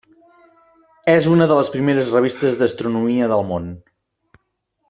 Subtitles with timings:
[1.13, 3.73] És una de les primeres revistes d'astronomia del món.